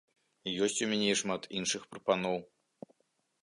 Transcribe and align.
Ёсць 0.67 0.77
у 0.85 0.87
мяне 0.93 1.09
і 1.15 1.19
шмат 1.21 1.45
іншых 1.59 1.85
прапаноў. 1.93 2.37